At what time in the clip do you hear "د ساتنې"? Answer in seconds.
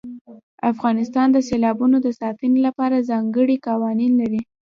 2.01-2.59